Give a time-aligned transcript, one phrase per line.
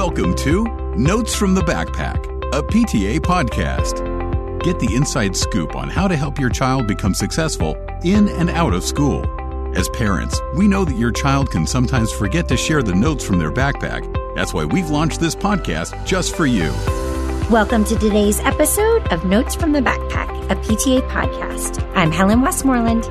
[0.00, 0.64] Welcome to
[0.96, 4.00] Notes from the Backpack, a PTA podcast.
[4.64, 8.72] Get the inside scoop on how to help your child become successful in and out
[8.72, 9.26] of school.
[9.76, 13.38] As parents, we know that your child can sometimes forget to share the notes from
[13.38, 14.10] their backpack.
[14.34, 16.72] That's why we've launched this podcast just for you.
[17.50, 21.86] Welcome to today's episode of Notes from the Backpack, a PTA podcast.
[21.94, 23.04] I'm Helen Westmoreland.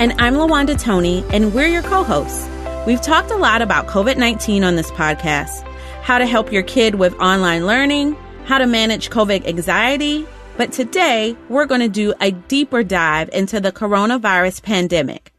[0.00, 2.48] And I'm Lawanda Toney, and we're your co hosts.
[2.86, 5.70] We've talked a lot about COVID 19 on this podcast,
[6.04, 8.14] how to help your kid with online learning,
[8.44, 10.26] how to manage COVID anxiety.
[10.58, 15.32] But today, we're going to do a deeper dive into the coronavirus pandemic,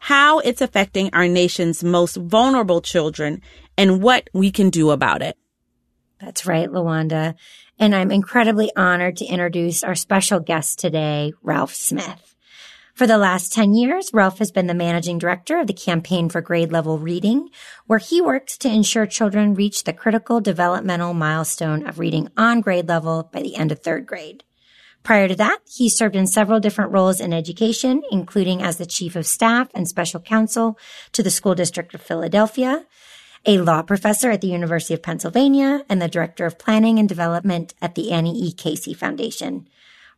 [0.00, 3.42] how it's affecting our nation's most vulnerable children,
[3.76, 5.36] and what we can do about it.
[6.18, 7.34] That's right, Lawanda.
[7.78, 12.35] And I'm incredibly honored to introduce our special guest today, Ralph Smith.
[12.96, 16.40] For the last 10 years, Ralph has been the managing director of the Campaign for
[16.40, 17.50] Grade Level Reading,
[17.86, 22.88] where he works to ensure children reach the critical developmental milestone of reading on grade
[22.88, 24.44] level by the end of third grade.
[25.02, 29.14] Prior to that, he served in several different roles in education, including as the chief
[29.14, 30.78] of staff and special counsel
[31.12, 32.86] to the school district of Philadelphia,
[33.44, 37.74] a law professor at the University of Pennsylvania, and the director of planning and development
[37.82, 38.52] at the Annie E.
[38.52, 39.68] Casey Foundation.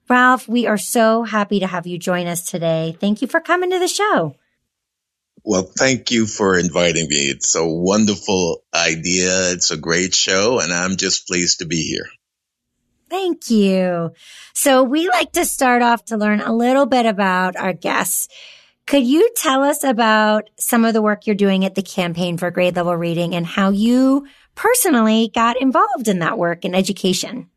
[0.09, 2.97] Ralph, we are so happy to have you join us today.
[2.98, 4.34] Thank you for coming to the show.
[5.45, 7.17] Well, thank you for inviting me.
[7.31, 9.53] It's a wonderful idea.
[9.53, 12.06] It's a great show, and I'm just pleased to be here.
[13.09, 14.12] Thank you.
[14.55, 18.29] So we like to start off to learn a little bit about our guests.
[18.86, 22.51] Could you tell us about some of the work you're doing at the campaign for
[22.51, 27.48] grade level reading and how you personally got involved in that work in education?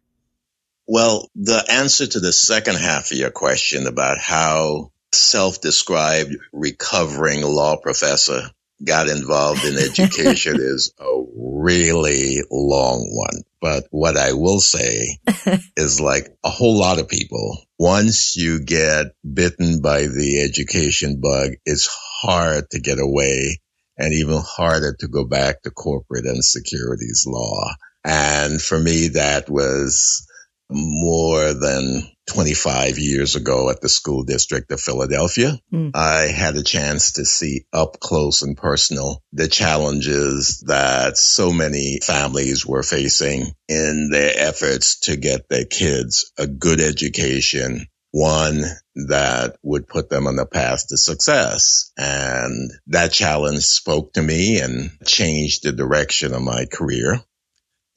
[0.94, 7.78] Well, the answer to the second half of your question about how self-described recovering law
[7.78, 8.42] professor
[8.86, 13.44] got involved in education is a really long one.
[13.62, 15.18] But what I will say
[15.78, 21.52] is like a whole lot of people, once you get bitten by the education bug,
[21.66, 21.88] it's
[22.22, 23.62] hard to get away
[23.98, 27.76] and even harder to go back to corporate and securities law.
[28.04, 30.28] And for me, that was
[30.72, 35.60] more than 25 years ago at the school district of Philadelphia.
[35.74, 35.92] Mm.
[35.96, 42.00] I had a chance to see up close and personal the challenges that so many
[42.02, 48.64] families were facing in their efforts to get their kids a good education one
[48.96, 51.92] that would put them on the path to success.
[51.98, 57.22] And that challenge spoke to me and changed the direction of my career.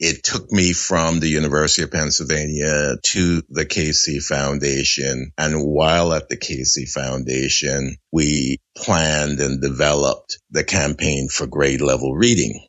[0.06, 5.32] It took me from the University of Pennsylvania to the Casey Foundation.
[5.38, 12.14] And while at the Casey Foundation, we planned and developed the campaign for grade level
[12.14, 12.66] reading.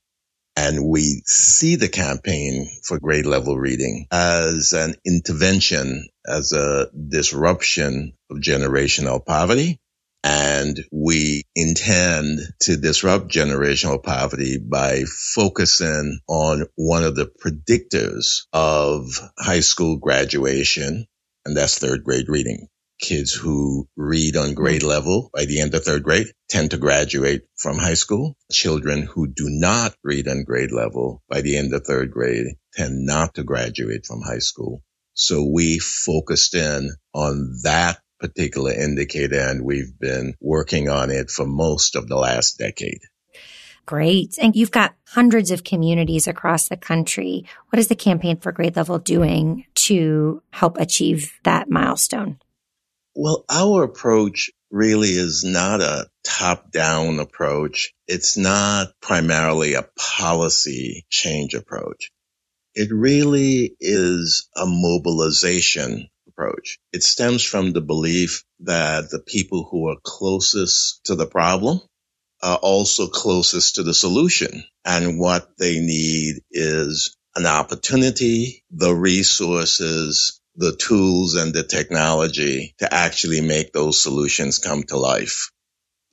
[0.55, 8.13] And we see the campaign for grade level reading as an intervention, as a disruption
[8.31, 9.81] of generational poverty
[10.25, 15.03] and we intend to disrupt generational poverty by
[15.35, 19.05] focusing on one of the predictors of
[19.37, 21.05] high school graduation,
[21.45, 22.67] and that's third grade reading.
[22.99, 24.89] Kids who read on grade mm-hmm.
[24.89, 28.35] level by the end of third grade tend to graduate from high school.
[28.51, 33.05] Children who do not read on grade level by the end of third grade tend
[33.05, 34.81] not to graduate from high school.
[35.13, 41.45] So we focused in on that particular indicator, and we've been working on it for
[41.45, 43.01] most of the last decade.
[43.85, 44.39] Great.
[44.41, 47.45] And you've got hundreds of communities across the country.
[47.69, 52.39] What is the campaign for grade level doing to help achieve that milestone?
[53.13, 57.93] Well, our approach really is not a top down approach.
[58.07, 62.11] It's not primarily a policy change approach.
[62.73, 66.79] It really is a mobilization approach.
[66.93, 71.81] It stems from the belief that the people who are closest to the problem
[72.41, 74.63] are also closest to the solution.
[74.83, 82.93] And what they need is an opportunity, the resources, the tools and the technology to
[82.93, 85.51] actually make those solutions come to life.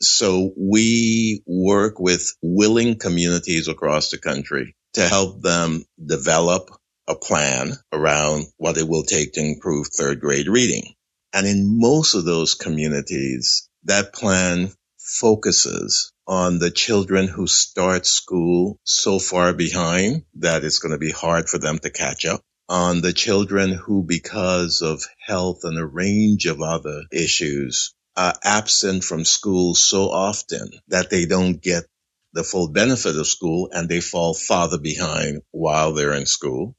[0.01, 6.71] So we work with willing communities across the country to help them develop
[7.09, 10.95] a plan around what it will take to improve third grade reading.
[11.33, 18.79] And in most of those communities, that plan focuses on the children who start school
[18.85, 22.41] so far behind that it's going to be hard for them to catch up.
[22.69, 29.05] On the children who, because of health and a range of other issues, are absent
[29.05, 31.85] from school so often that they don't get
[32.33, 36.75] the full benefit of school and they fall farther behind while they're in school.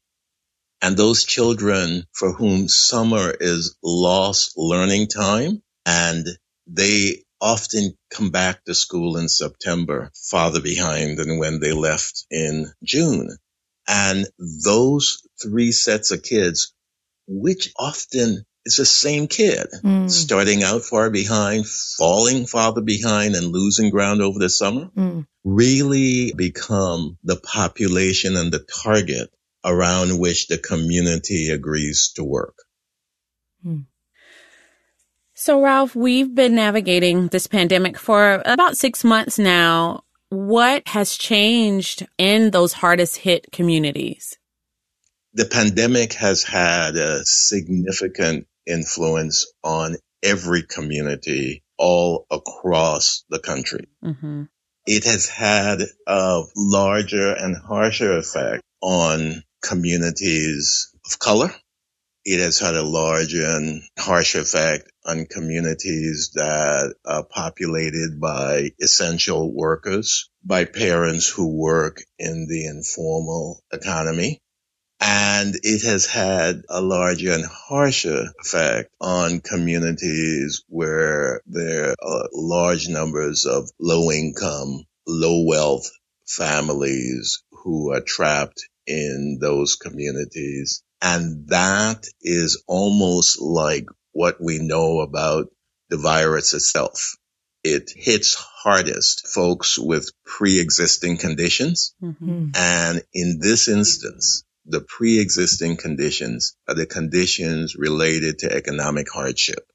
[0.84, 6.28] And those children for whom summer is lost learning time and
[6.68, 12.70] they often come back to school in September farther behind than when they left in
[12.84, 13.30] June.
[13.88, 16.74] And those three sets of kids,
[17.28, 20.12] which often is the same kid mm.
[20.12, 25.26] starting out far behind, falling farther behind and losing ground over the summer, mm.
[25.46, 29.30] really become the population and the target
[29.66, 32.56] around which the community agrees to work.
[33.66, 33.86] Mm.
[35.34, 40.04] So, Ralph, we've been navigating this pandemic for about six months now.
[40.30, 44.38] What has changed in those hardest hit communities?
[45.34, 53.88] The pandemic has had a significant influence on every community all across the country.
[54.04, 54.44] Mm-hmm.
[54.86, 61.54] It has had a larger and harsher effect on communities of color.
[62.26, 69.54] It has had a large and harsh effect on communities that are populated by essential
[69.54, 74.40] workers, by parents who work in the informal economy.
[75.02, 82.88] And it has had a larger and harsher effect on communities where there are large
[82.88, 85.92] numbers of low income, low wealth
[86.26, 90.84] families who are trapped in those communities.
[91.02, 95.48] And that is almost like what we know about
[95.90, 97.18] the virus itself.
[97.64, 101.96] It hits hardest folks with pre-existing conditions.
[102.02, 102.50] Mm-hmm.
[102.56, 109.66] And in this instance, the pre-existing conditions are the conditions related to economic hardship.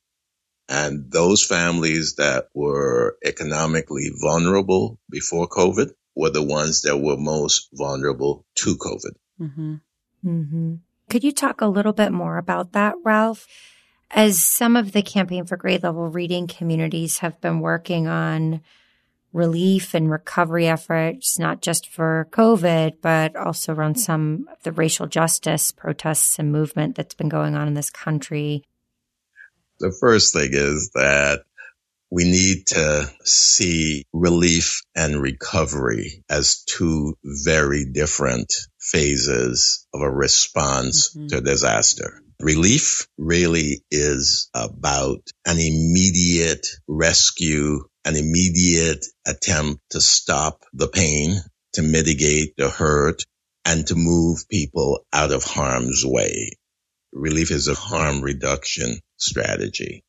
[0.68, 7.68] And those families that were economically vulnerable before COVID were the ones that were most
[7.72, 9.12] vulnerable to COVID.
[9.40, 9.74] Mm-hmm.
[10.26, 10.74] Mm-hmm.
[11.08, 13.46] Could you talk a little bit more about that, Ralph?
[14.10, 18.62] As some of the campaign for grade level reading communities have been working on
[19.32, 25.06] relief and recovery efforts, not just for COVID, but also around some of the racial
[25.06, 28.64] justice protests and movement that's been going on in this country.
[29.78, 31.44] The first thing is that
[32.10, 41.14] we need to see relief and recovery as two very different phases of a response
[41.14, 41.26] mm-hmm.
[41.28, 42.22] to disaster.
[42.40, 51.36] Relief really is about an immediate rescue, an immediate attempt to stop the pain,
[51.74, 53.22] to mitigate the hurt,
[53.64, 56.52] and to move people out of harm's way.
[57.12, 60.04] Relief is a harm reduction strategy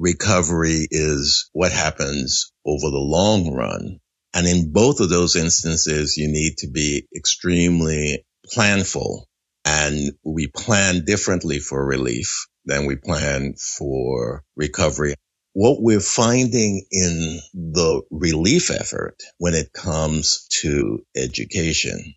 [0.00, 4.00] recovery is what happens over the long run.
[4.34, 9.24] And in both of those instances, you need to be extremely planful
[9.64, 15.14] and we plan differently for relief than we plan for recovery.
[15.52, 22.14] What we're finding in the relief effort when it comes to education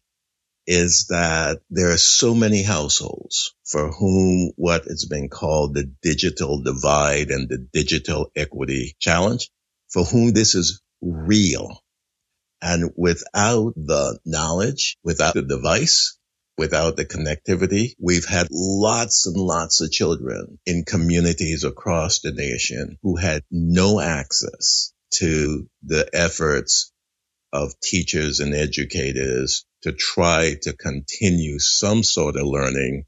[0.65, 6.61] is that there are so many households for whom what has been called the digital
[6.61, 9.49] divide and the digital equity challenge,
[9.89, 11.79] for whom this is real.
[12.61, 16.17] And without the knowledge, without the device,
[16.57, 22.97] without the connectivity, we've had lots and lots of children in communities across the nation
[23.03, 26.91] who had no access to the efforts
[27.51, 33.05] of teachers and educators to try to continue some sort of learning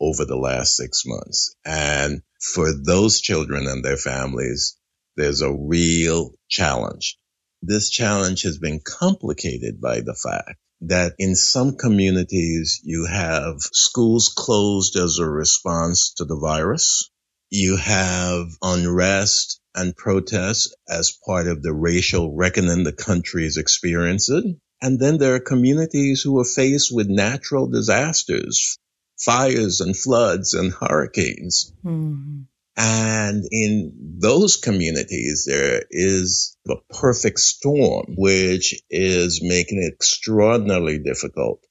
[0.00, 1.54] over the last six months.
[1.64, 2.22] And
[2.54, 4.76] for those children and their families,
[5.16, 7.18] there's a real challenge.
[7.62, 14.32] This challenge has been complicated by the fact that in some communities you have schools
[14.36, 17.10] closed as a response to the virus.
[17.50, 24.60] You have unrest and protests as part of the racial reckoning the country is experiencing.
[24.82, 28.78] And then there are communities who are faced with natural disasters,
[29.16, 31.72] fires and floods and hurricanes.
[31.84, 32.42] Mm-hmm.
[32.76, 41.64] And in those communities, there is a perfect storm, which is making it extraordinarily difficult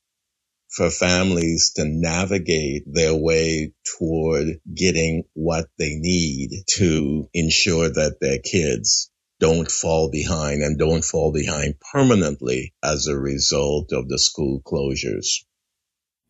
[0.70, 8.40] for families to navigate their way toward getting what they need to ensure that their
[8.40, 9.11] kids
[9.42, 15.44] don't fall behind and don't fall behind permanently as a result of the school closures.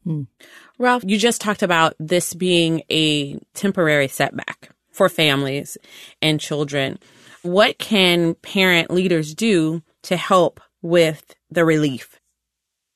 [0.04, 0.24] Hmm.
[0.80, 5.78] Ralph, you just talked about this being a temporary setback for families
[6.22, 6.98] and children.
[7.44, 12.18] What can parent leaders do to help with the relief?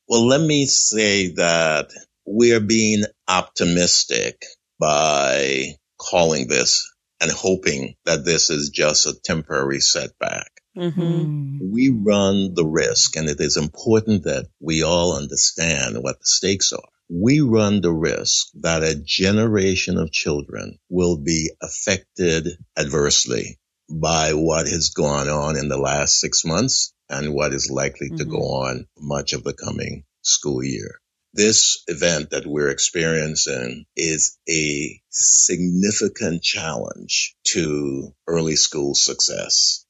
[0.08, 1.90] Well, let me say that
[2.26, 4.44] we're being optimistic
[4.80, 6.90] by calling this
[7.22, 10.52] and hoping that this is just a temporary setback.
[10.78, 11.02] Mm-hmm.
[11.02, 11.60] Mm.
[11.72, 16.74] We run the risk, and it is important that we all understand what the stakes
[16.74, 16.90] are.
[17.10, 24.68] We run the risk that a generation of children will be affected adversely by what
[24.68, 28.88] has gone on in the last six months and what is likely to go on
[29.00, 31.00] much of the coming school year.
[31.36, 39.86] This event that we're experiencing is a significant challenge to early school success,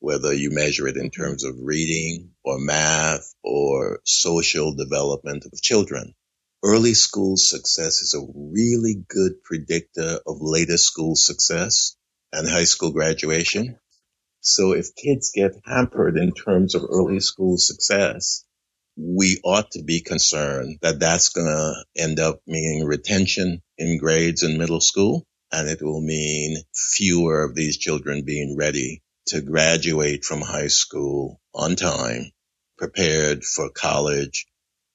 [0.00, 6.14] whether you measure it in terms of reading or math or social development of children.
[6.62, 11.96] Early school success is a really good predictor of later school success
[12.30, 13.78] and high school graduation.
[14.42, 18.44] So if kids get hampered in terms of early school success,
[19.02, 24.42] we ought to be concerned that that's going to end up meaning retention in grades
[24.42, 25.26] in middle school.
[25.52, 31.40] And it will mean fewer of these children being ready to graduate from high school
[31.54, 32.30] on time,
[32.78, 34.46] prepared for college,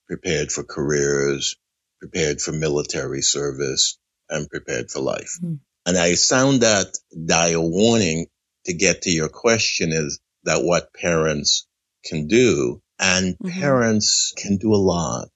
[0.08, 1.56] prepared for careers,
[2.00, 3.98] prepared for military service,
[4.30, 5.38] and prepared for life.
[5.42, 5.56] Hmm.
[5.86, 6.88] And I sound that
[7.26, 8.28] dire warning
[8.66, 11.68] to get to your question is that what parents
[12.06, 13.60] can do and Mhm.
[13.60, 15.30] parents can do a lot.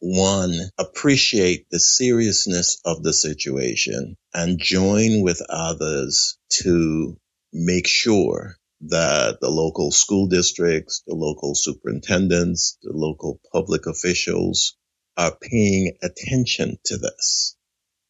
[0.00, 7.16] One, appreciate the seriousness of the situation and join with others to
[7.52, 14.76] make sure that the local school districts, the local superintendents, the local public officials
[15.16, 17.55] are paying attention to this.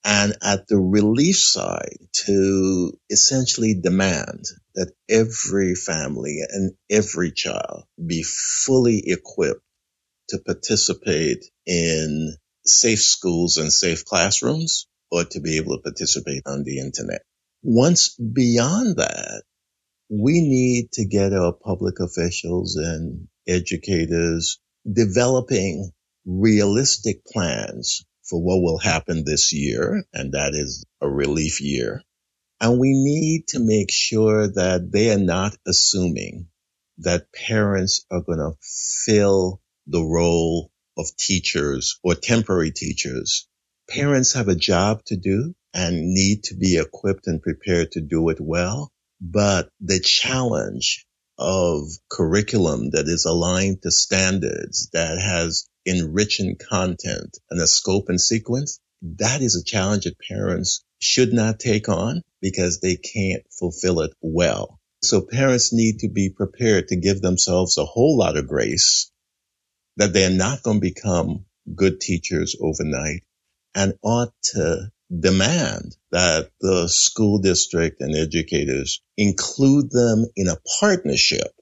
[0.08, 4.44] And at the relief side to essentially demand
[4.76, 9.62] that every family and every child be fully equipped
[10.28, 16.62] to participate in safe schools and safe classrooms or to be able to participate on
[16.62, 17.22] the internet.
[17.64, 19.42] Once beyond that,
[20.08, 24.60] we need to get our public officials and educators
[24.90, 25.90] developing
[26.24, 32.02] realistic plans for what will happen this year, and that is a relief year.
[32.60, 36.48] And we need to make sure that they are not assuming
[36.98, 38.52] that parents are going to
[39.04, 43.46] fill the role of teachers or temporary teachers.
[43.88, 48.30] Parents have a job to do and need to be equipped and prepared to do
[48.30, 48.90] it well.
[49.20, 51.06] But the challenge
[51.38, 58.20] of curriculum that is aligned to standards that has enriching content and a scope and
[58.20, 64.00] sequence, that is a challenge that parents should not take on because they can't fulfill
[64.00, 64.78] it well.
[65.02, 69.10] So parents need to be prepared to give themselves a whole lot of grace
[69.96, 73.22] that they're not going to become good teachers overnight
[73.74, 81.52] and ought to demand that the school district and educators include them in a partnership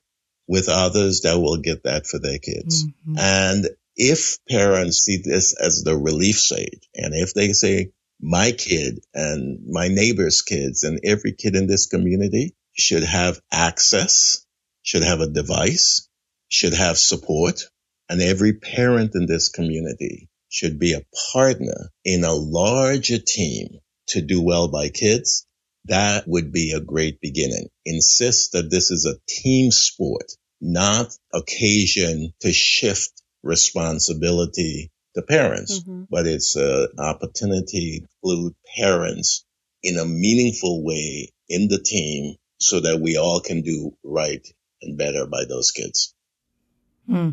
[0.46, 2.84] with others that will get that for their kids.
[2.84, 3.18] Mhm.
[3.18, 9.00] And if parents see this as the relief stage, and if they say, my kid
[9.12, 14.44] and my neighbor's kids and every kid in this community should have access,
[14.82, 16.08] should have a device,
[16.48, 17.68] should have support,
[18.08, 24.20] and every parent in this community should be a partner in a larger team to
[24.20, 25.48] do well by kids,
[25.86, 27.66] that would be a great beginning.
[27.84, 30.30] Insist that this is a team sport,
[30.60, 33.10] not occasion to shift
[33.42, 36.06] responsibility to parents, Mhm.
[36.08, 39.44] but it's an opportunity to include parents
[39.82, 44.46] in a meaningful way in the team so that we all can do right
[44.82, 46.14] and better by those kids.
[47.06, 47.30] Hmm.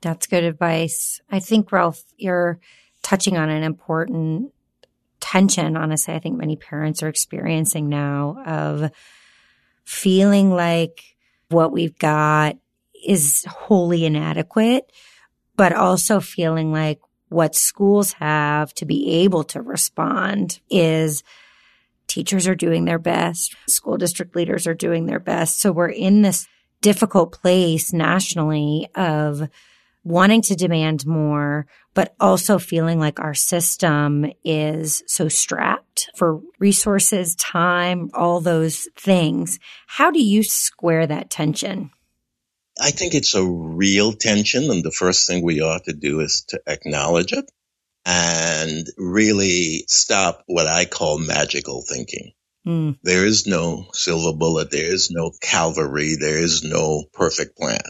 [0.00, 1.20] That's good advice.
[1.30, 2.60] I think, Ralph, you're
[3.02, 4.52] touching on an important
[5.20, 8.90] tension, honestly, I think many parents are experiencing now of
[9.84, 11.16] feeling like
[11.48, 12.56] what we've got
[13.06, 14.92] is wholly inadequate,
[15.56, 21.22] but also feeling like what schools have to be able to respond is
[22.06, 25.60] teachers are doing their best, school district leaders are doing their best.
[25.60, 26.48] So we're in this
[26.80, 29.48] difficult place nationally of
[30.08, 37.34] wanting to demand more, but also feeling like our system is so strapped for resources,
[37.36, 39.58] time, all those things.
[39.86, 41.90] How do you square that tension?
[42.80, 46.44] I think it's a real tension, and the first thing we ought to do is
[46.48, 47.50] to acknowledge it
[48.06, 52.32] and really stop what I call magical thinking.
[52.66, 54.70] Mm, There is no silver bullet.
[54.70, 56.16] There is no cavalry.
[56.20, 57.82] There is no perfect plan.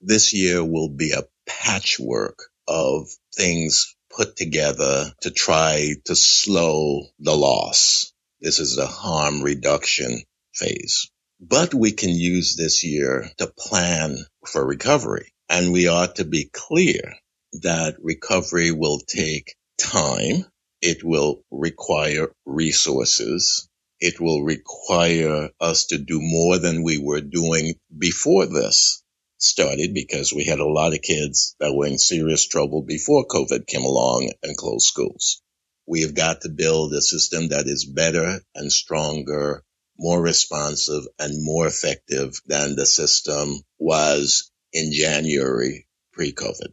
[0.00, 1.22] this year will be a
[1.62, 8.12] patchwork of things put together to try to slow the loss.
[8.40, 11.08] This is the harm reduction phase.
[11.40, 15.32] But we can use this year to plan for recovery.
[15.48, 17.14] And we ought to be clear
[17.62, 20.44] that recovery will take time.
[20.80, 23.68] It will require resources.
[24.00, 29.01] It will require us to do more than we were doing before this
[29.42, 33.66] started because we had a lot of kids that were in serious trouble before COVID
[33.66, 35.42] came along and closed schools.
[35.86, 39.64] We have got to build a system that is better and stronger,
[39.98, 46.72] more responsive and more effective than the system was in January pre-COVID.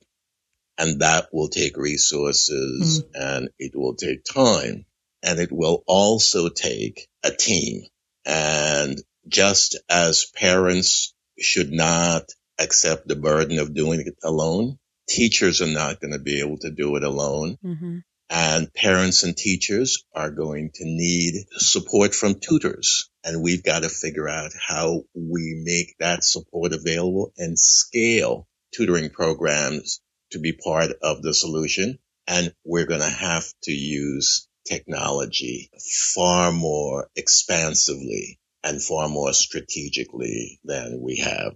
[0.78, 3.10] And that will take resources mm.
[3.16, 4.86] and it will take time
[5.24, 7.82] and it will also take a team.
[8.26, 14.78] And just as parents should not accept the burden of doing it alone.
[15.08, 17.58] Teachers are not going to be able to do it alone.
[17.63, 18.00] Mm-hmm.
[18.30, 23.10] And parents and teachers are going to need support from tutors.
[23.24, 29.10] And we've got to figure out how we make that support available and scale tutoring
[29.10, 30.00] programs
[30.32, 31.98] to be part of the solution.
[32.28, 35.72] And we're going to have to use technology
[36.13, 41.56] far more expansively and far more strategically than we have.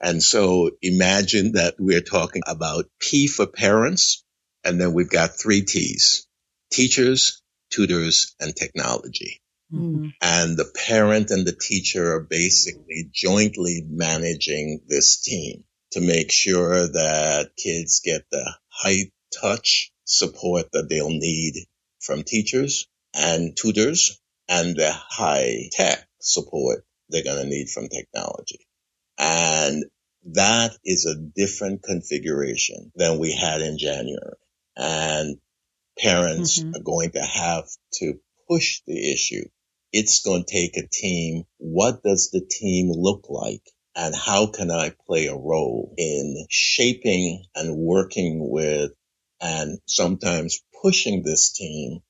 [0.00, 4.24] And so imagine that we're talking about P for parents,
[4.64, 6.26] and then we've got three T's,
[6.72, 9.40] teachers, tutors, and technology.
[9.72, 10.08] Mm-hmm.
[10.22, 16.86] And the parent and the teacher are basically jointly managing this team to make sure
[16.88, 21.54] that kids get the high touch support that they'll need
[22.00, 28.67] from teachers and tutors and the high tech support they're going to need from technology.
[29.18, 29.84] And
[30.32, 34.36] that is a different configuration than we had in January.
[34.76, 35.38] And
[35.98, 36.76] parents mm-hmm.
[36.76, 38.14] are going to have to
[38.48, 39.44] push the issue.
[39.92, 41.44] It's going to take a team.
[41.58, 43.62] What does the team look like?
[43.96, 48.92] And how can I play a role in shaping and working with
[49.40, 52.00] and sometimes pushing this team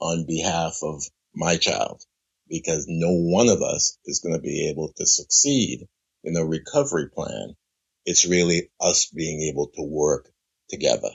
[0.00, 1.02] on behalf of
[1.34, 2.02] my child?
[2.48, 5.88] Because no one of us is going to be able to succeed
[6.26, 7.54] in a recovery plan,
[8.04, 10.28] it's really us being able to work
[10.68, 11.10] together.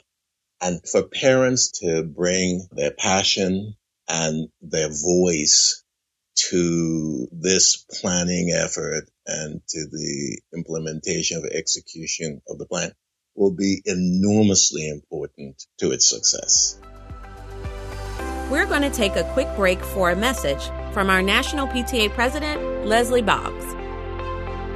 [0.60, 3.74] And for parents to bring their passion
[4.08, 5.84] and their voice
[6.34, 12.92] to this planning effort and to the implementation of execution of the plan
[13.34, 16.78] will be enormously important to its success.
[18.50, 22.86] We're going to take a quick break for a message from our National PTA President,
[22.86, 23.81] Leslie Boggs.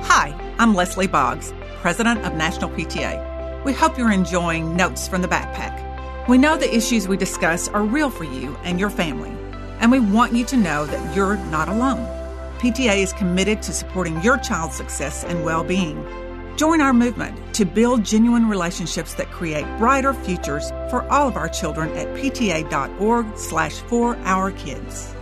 [0.08, 3.64] Hi, I'm Leslie Boggs, President of National PTA.
[3.64, 6.28] We hope you're enjoying Notes from the Backpack.
[6.28, 9.32] We know the issues we discuss are real for you and your family,
[9.80, 12.06] and we want you to know that you're not alone.
[12.60, 16.00] PTA is committed to supporting your child's success and well being.
[16.56, 21.48] Join our movement to build genuine relationships that create brighter futures for all of our
[21.48, 25.15] children at pta.org slash for our kids.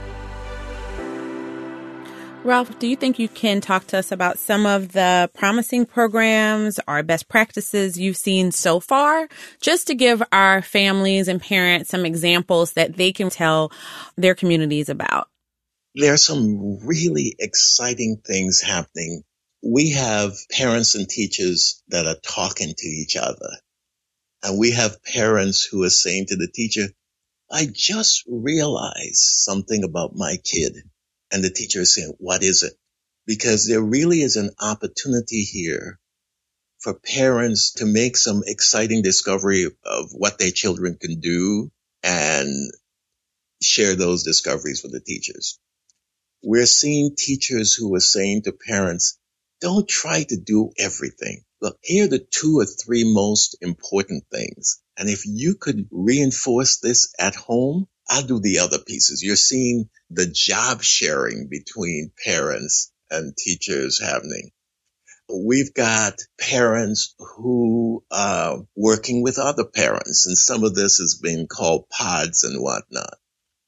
[2.45, 6.79] Ralph, do you think you can talk to us about some of the promising programs
[6.87, 9.29] or best practices you've seen so far,
[9.63, 13.73] just to give our families and parents some examples that they can tell
[14.19, 15.29] their communities about?
[15.95, 19.23] There are some really exciting things happening.
[19.63, 23.53] We have parents and teachers that are talking to each other.
[24.43, 26.89] And we have parents who are saying to the teacher,
[27.51, 30.75] I just realized something about my kid
[31.35, 32.75] and the teacher is saying, what is it?
[33.27, 35.99] Because there really is an opportunity here
[36.79, 41.73] for parents to make some exciting discovery of what their children can do
[42.05, 42.71] and
[43.61, 45.59] share those discoveries with the teachers.
[46.45, 49.19] We're seeing teachers who are saying to parents,
[49.61, 51.43] don't try to do everything.
[51.61, 54.81] Look, here are the two or three most important things.
[54.97, 59.23] And if you could reinforce this at home, I'll do the other pieces.
[59.23, 64.51] You're seeing the job sharing between parents and teachers happening.
[65.33, 71.47] We've got parents who are working with other parents, and some of this has been
[71.47, 73.19] called pods and whatnot.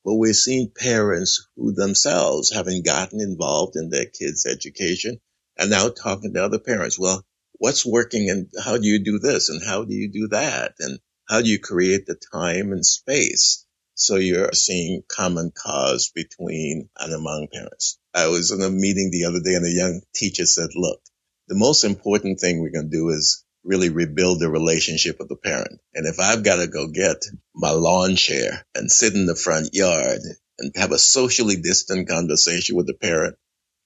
[0.04, 5.18] But we're seeing parents who themselves haven't gotten involved in their kids' education
[5.58, 6.98] and now talking to other parents.
[6.98, 10.74] Well, what's working and how do you do this and how do you do that?
[10.78, 13.65] And how do you create the time and space?
[13.98, 17.98] So you're seeing common cause between and among parents.
[18.14, 21.00] I was in a meeting the other day and a young teacher said, look,
[21.48, 25.36] the most important thing we're going to do is really rebuild the relationship with the
[25.36, 25.80] parent.
[25.94, 27.16] And if I've got to go get
[27.54, 30.20] my lawn chair and sit in the front yard
[30.58, 33.36] and have a socially distant conversation with the parent,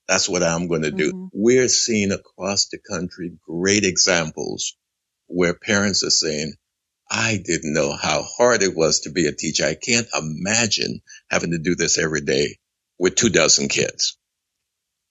[0.09, 1.13] that's what I'm going to do.
[1.13, 1.27] Mm-hmm.
[1.31, 4.75] We're seeing across the country great examples
[5.27, 6.55] where parents are saying,
[7.13, 9.65] I didn't know how hard it was to be a teacher.
[9.65, 12.55] I can't imagine having to do this every day
[12.97, 14.17] with two dozen kids.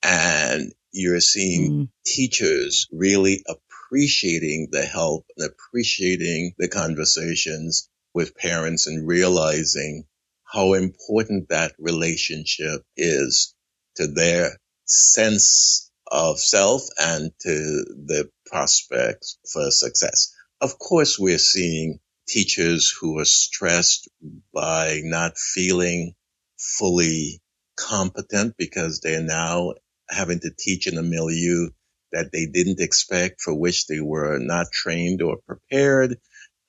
[0.03, 1.89] And you're seeing mm.
[2.07, 10.05] teachers really appreciating the help and appreciating the conversations with parents and realizing
[10.51, 13.55] how important that relationship is
[13.97, 20.35] to their sense of self and to the prospects for success.
[20.61, 24.11] Of course, we're seeing teachers who are stressed
[24.53, 26.15] by not feeling
[26.59, 27.41] fully
[27.77, 29.75] competent because they're now
[30.11, 31.71] having to teach in a milieu
[32.13, 36.19] that they didn't expect, for which they were not trained or prepared,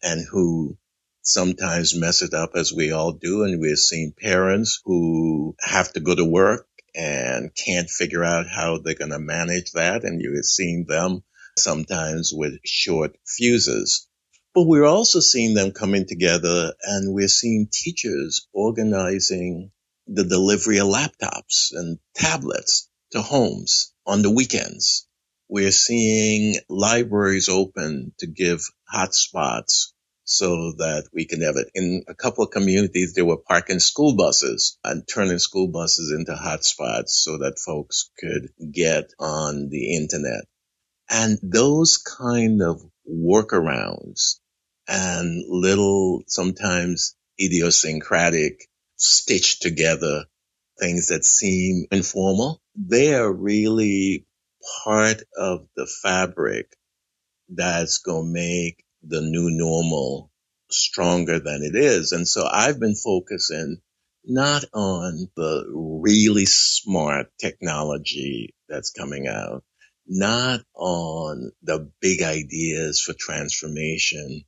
[0.04, 0.78] and who
[1.24, 3.44] sometimes mess it up as we all do.
[3.46, 8.80] And we're seeing parents who have to go to work and can't figure out how
[8.80, 10.06] they're going to manage that.
[10.06, 11.24] And you're seeing them
[11.64, 14.08] sometimes with short fuses.
[14.54, 19.72] But we're also seeing them coming together and we're seeing teachers organizing
[20.08, 25.08] the delivery of laptops and tablets to homes on the weekends.
[25.48, 28.62] We're seeing libraries open to give
[28.94, 29.94] hotspots
[30.24, 31.70] so that we can have it.
[31.76, 36.34] In a couple of communities, they were parking school buses and turning school buses into
[36.34, 40.46] hotspots so that folks could get on the internet.
[41.12, 44.40] And those kind of workarounds
[44.88, 50.26] and little, sometimes idiosyncratic, stitched together
[50.80, 54.26] things that seem informal, they are really
[54.86, 56.68] part of the fabric
[57.50, 60.32] that's going to make the new normal
[60.70, 62.14] stronger than it is.
[62.14, 63.78] And so I've been focusing
[64.24, 69.64] not on the really smart technology that's coming out,
[70.14, 74.44] not on the big ideas for transformation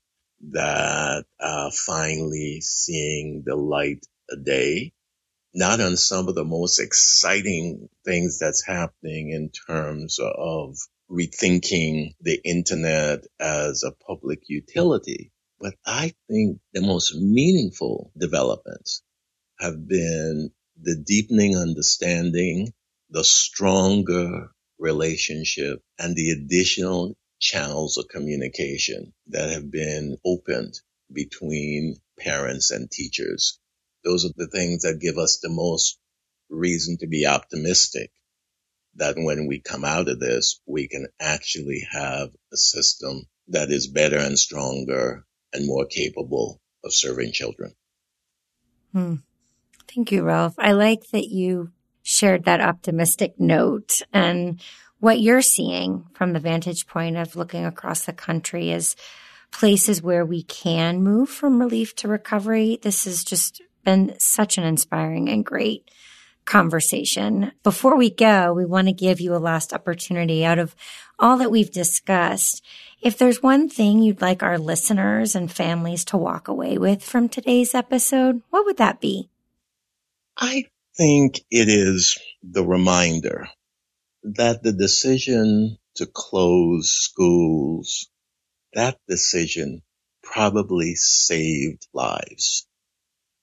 [0.51, 4.91] that are finally seeing the light a day,
[5.53, 10.75] not on some of the most exciting things that's happening in terms of
[11.09, 15.31] rethinking the internet as a public utility.
[15.61, 19.01] But I think the most meaningful developments
[19.59, 22.73] have been the deepening understanding,
[23.11, 24.49] the stronger
[24.83, 30.73] relationship, and the additional channels of communication that have been opened
[31.11, 33.59] between parents and teachers.
[34.03, 35.97] Those are the things that give us the most
[36.49, 38.11] reason to be optimistic
[38.95, 43.87] that when we come out of this, we can actually have a system that is
[43.87, 47.73] better and stronger and more capable of serving children.
[48.91, 49.15] Hmm.
[49.93, 50.55] Thank you, Ralph.
[50.57, 51.72] I like that you
[52.03, 54.61] shared that optimistic note and
[54.99, 58.95] what you're seeing from the vantage point of looking across the country is
[59.51, 62.79] places where we can move from relief to recovery.
[62.81, 65.89] This has just been such an inspiring and great
[66.45, 67.51] conversation.
[67.63, 70.75] Before we go, we want to give you a last opportunity out of
[71.19, 72.63] all that we've discussed.
[73.01, 77.29] If there's one thing you'd like our listeners and families to walk away with from
[77.29, 79.29] today's episode, what would that be?
[80.37, 83.47] I think it is the reminder
[84.23, 88.09] that the decision to close schools,
[88.73, 89.81] that decision
[90.23, 92.67] probably saved lives,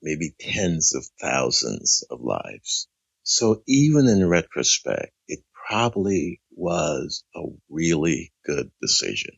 [0.03, 2.89] maybe tens of thousands of lives.
[3.25, 9.35] So even in retrospect, it probably was a really good decision.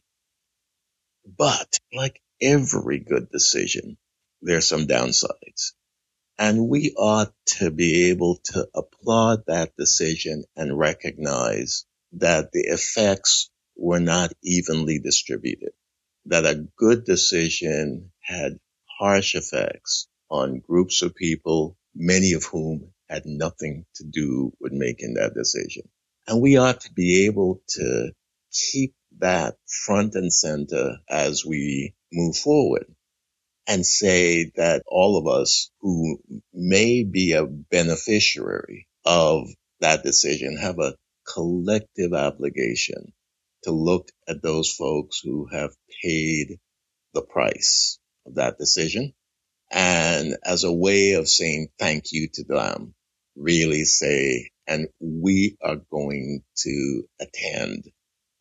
[1.39, 3.99] But like every good decision,
[4.43, 5.73] there are some downsides.
[6.43, 13.49] And we ought to be able to applaud that decision and recognize that the effects
[13.77, 15.71] were not evenly distributed,
[16.27, 18.59] that a good decision had
[18.99, 25.15] harsh effects on groups of people, many of whom had nothing to do with making
[25.15, 25.89] that decision.
[26.27, 28.11] And we ought to be able to
[28.51, 32.87] keep that front and center as we move forward
[33.69, 36.19] and say that all of us who
[36.53, 39.49] may be a beneficiary of
[39.81, 40.97] that decision have a
[41.33, 43.13] collective obligation
[43.65, 45.71] to look at those folks who have
[46.03, 46.59] paid
[47.15, 49.15] the price of that decision.
[49.71, 52.95] And as a way of saying thank you to them,
[53.37, 57.85] really say, and we are going to attend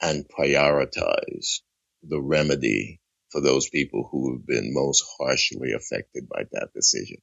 [0.01, 1.61] and prioritize
[2.03, 2.99] the remedy
[3.31, 7.17] for those people who have been most harshly affected by that decision.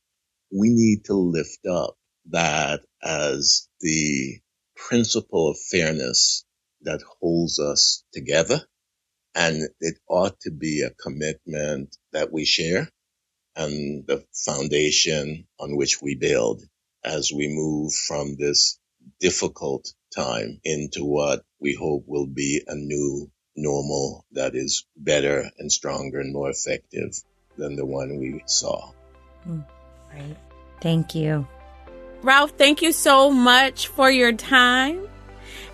[0.52, 1.96] We need to lift up
[2.30, 4.40] that as the
[4.76, 6.44] principle of fairness
[6.82, 8.62] that holds us together.
[9.34, 12.88] And it ought to be a commitment that we share
[13.56, 16.62] and the foundation on which we build
[17.04, 18.78] as we move from this
[19.20, 23.30] difficult time into what we hope will be a new
[23.62, 27.14] normal that is better and stronger and more effective
[27.56, 28.90] than the one we saw.
[29.46, 29.64] Mm,
[30.12, 30.36] right.
[30.80, 31.46] Thank you.
[32.22, 35.06] Ralph, thank you so much for your time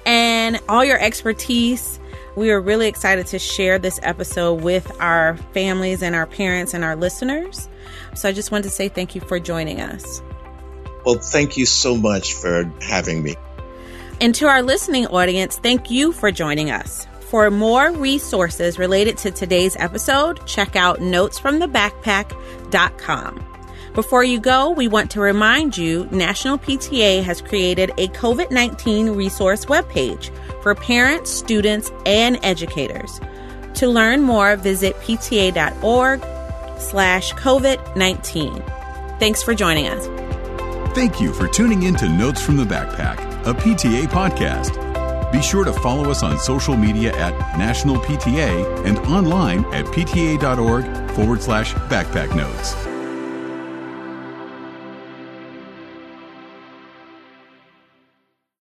[0.05, 1.99] and all your expertise.
[2.37, 6.85] We are really excited to share this episode with our families and our parents and
[6.85, 7.69] our listeners.
[8.15, 10.23] So I just wanted to say thank you for joining us.
[11.05, 13.37] Well, thank you so much for having me.
[14.21, 17.07] And to our listening audience, thank you for joining us.
[17.35, 23.45] For more resources related to today's episode, check out notesfromthebackpack.com.
[23.93, 29.17] Before you go, we want to remind you National PTA has created a COVID 19
[29.17, 30.31] resource webpage
[30.63, 33.21] for parents, students, and educators.
[33.75, 36.21] To learn more, visit pta.org
[36.79, 39.19] slash COVID-19.
[39.19, 40.07] Thanks for joining us.
[40.95, 44.84] Thank you for tuning in to Notes from the Backpack, a PTA podcast.
[45.35, 51.11] Be sure to follow us on social media at National PTA and online at pta.org
[51.11, 52.94] forward slash backpack notes.